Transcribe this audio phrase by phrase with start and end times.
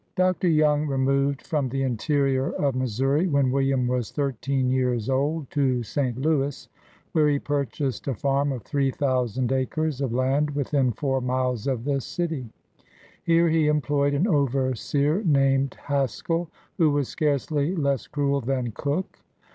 [0.15, 0.47] Dr.
[0.47, 6.17] Young removed from the interior of Missouri, when William was thirteen years old, to St.
[6.17, 6.67] Louis,
[7.11, 11.83] where he purchased a farm of three thousand acres of land, within four miles of
[11.83, 12.49] the city.
[13.23, 16.49] Here he employed an overseer named Haskell,
[16.79, 19.19] who was scarcely less cruel than Cook.